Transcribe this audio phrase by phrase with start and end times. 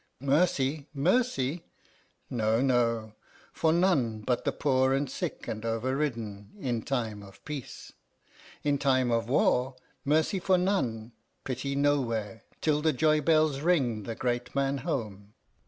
[0.19, 0.87] Mercy?
[0.95, 1.63] Mercy?
[2.27, 3.13] No, no:
[3.53, 7.93] for none but the poor and sick and overridden, in time of peace;
[8.63, 11.11] in time of war, mercy for none,
[11.43, 15.35] pity nowhere, till the joybells ring the great man home."